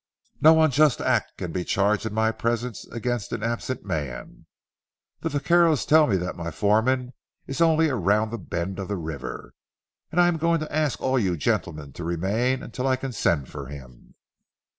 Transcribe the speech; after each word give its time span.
No 0.41 0.59
unjust 0.63 0.99
act 0.99 1.37
can 1.37 1.51
be 1.51 1.63
charged 1.63 2.07
in 2.07 2.13
my 2.15 2.31
presence 2.31 2.87
against 2.87 3.31
an 3.33 3.43
absent 3.43 3.85
man. 3.85 4.47
The 5.19 5.29
vaqueros 5.29 5.85
tell 5.85 6.07
me 6.07 6.15
that 6.17 6.35
my 6.35 6.49
foreman 6.49 7.13
is 7.45 7.61
only 7.61 7.87
around 7.87 8.31
the 8.31 8.39
bend 8.39 8.79
of 8.79 8.87
the 8.87 8.95
river, 8.97 9.53
and 10.11 10.19
I'm 10.19 10.37
going 10.37 10.59
to 10.61 10.75
ask 10.75 10.99
all 11.01 11.19
you 11.19 11.37
gentlemen 11.37 11.93
to 11.93 12.03
remain 12.03 12.63
until 12.63 12.87
I 12.87 12.95
can 12.95 13.11
send 13.11 13.47
for 13.49 13.67
him." 13.67 14.15